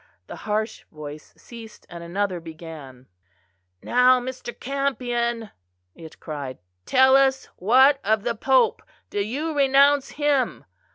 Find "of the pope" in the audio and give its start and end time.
8.03-8.81